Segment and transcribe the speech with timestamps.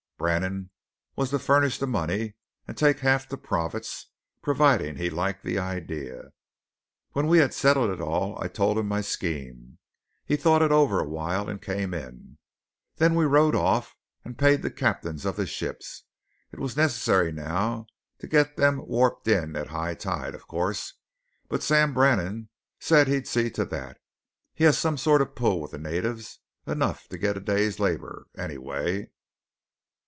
[0.21, 0.69] "Brannan
[1.15, 2.35] was to furnish the money,
[2.67, 4.11] and take half the profits,
[4.43, 6.25] provided he liked the idea.
[7.13, 9.79] When we had settled it all, I told him my scheme.
[10.23, 12.37] He thought it over a while and came in.
[12.97, 16.03] Then we rowed off and paid the captains of the ships.
[16.51, 17.87] It was necessary now
[18.19, 20.93] to get them warped in at high tide, of course,
[21.49, 22.49] but Sam Brannan
[22.79, 23.97] said he'd see to that
[24.53, 27.79] he has some sort of a pull with the natives, enough to get a day's
[27.79, 29.09] labour, anyway."